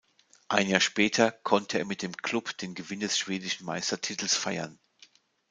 [0.47, 4.79] Ein Jahr später konnte er mit dem Klub den Gewinn des schwedischen Meistertitels feiern.